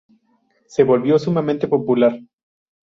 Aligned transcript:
Se 0.65 0.83
volvió 0.83 1.19
sumamente 1.19 1.67
popular. 1.67 2.19